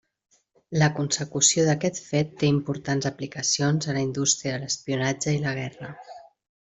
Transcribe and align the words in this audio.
La 0.83 0.87
consecució 0.99 1.65
d'aquest 1.67 1.99
fet 2.07 2.33
té 2.43 2.49
importants 2.53 3.09
aplicacions 3.11 3.91
a 3.93 3.95
la 3.99 4.03
indústria 4.07 4.55
de 4.57 4.63
l'espionatge 4.65 5.35
i 5.39 5.43
la 5.45 5.55
guerra. 5.61 5.93